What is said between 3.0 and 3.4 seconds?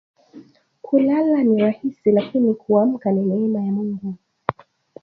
ni